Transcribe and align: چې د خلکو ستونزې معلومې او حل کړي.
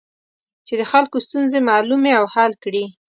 چې 0.67 0.73
د 0.81 0.83
خلکو 0.91 1.17
ستونزې 1.25 1.59
معلومې 1.69 2.11
او 2.19 2.25
حل 2.33 2.51
کړي. 2.63 2.85